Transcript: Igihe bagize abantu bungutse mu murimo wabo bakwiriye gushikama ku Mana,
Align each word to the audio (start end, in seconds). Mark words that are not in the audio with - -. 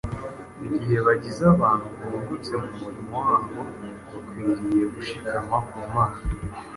Igihe 0.67 0.97
bagize 1.07 1.41
abantu 1.55 1.87
bungutse 1.99 2.51
mu 2.63 2.69
murimo 2.79 3.15
wabo 3.27 3.59
bakwiriye 4.11 4.85
gushikama 4.95 5.57
ku 5.67 5.77
Mana, 5.93 6.19